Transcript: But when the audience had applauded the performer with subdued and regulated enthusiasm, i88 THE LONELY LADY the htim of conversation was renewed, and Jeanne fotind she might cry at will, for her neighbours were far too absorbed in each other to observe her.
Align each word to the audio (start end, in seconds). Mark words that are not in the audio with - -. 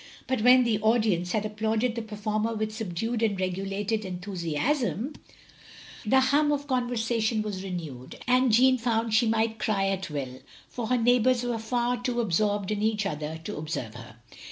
But 0.25 0.41
when 0.41 0.63
the 0.63 0.79
audience 0.81 1.31
had 1.33 1.45
applauded 1.45 1.93
the 1.93 2.01
performer 2.01 2.55
with 2.55 2.73
subdued 2.73 3.21
and 3.21 3.39
regulated 3.39 4.03
enthusiasm, 4.03 5.13
i88 5.13 5.13
THE 5.13 5.29
LONELY 5.29 6.01
LADY 6.05 6.09
the 6.09 6.31
htim 6.31 6.53
of 6.55 6.67
conversation 6.67 7.41
was 7.43 7.63
renewed, 7.63 8.17
and 8.25 8.51
Jeanne 8.51 8.79
fotind 8.79 9.11
she 9.11 9.27
might 9.27 9.59
cry 9.59 9.89
at 9.89 10.09
will, 10.09 10.39
for 10.69 10.87
her 10.87 10.97
neighbours 10.97 11.43
were 11.43 11.59
far 11.59 12.01
too 12.01 12.19
absorbed 12.19 12.71
in 12.71 12.81
each 12.81 13.05
other 13.05 13.37
to 13.43 13.57
observe 13.57 13.93
her. 13.93 14.15